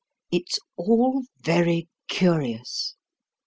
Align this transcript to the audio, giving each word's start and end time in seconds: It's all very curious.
It's 0.31 0.57
all 0.77 1.21
very 1.43 1.87
curious. 2.07 2.95